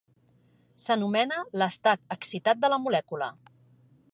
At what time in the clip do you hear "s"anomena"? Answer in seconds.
0.83-1.37